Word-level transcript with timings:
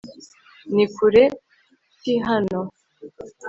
ni 0.75 0.85
kure 0.95 1.23
ki 1.99 2.13
hano 2.27 2.59